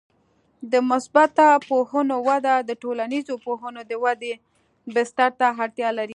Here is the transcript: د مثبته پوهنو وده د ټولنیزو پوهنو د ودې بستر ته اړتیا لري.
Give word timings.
د 0.71 0.73
مثبته 0.91 1.47
پوهنو 1.69 2.15
وده 2.29 2.55
د 2.69 2.71
ټولنیزو 2.81 3.35
پوهنو 3.45 3.81
د 3.91 3.93
ودې 4.03 4.33
بستر 4.95 5.29
ته 5.39 5.47
اړتیا 5.63 5.89
لري. 5.97 6.09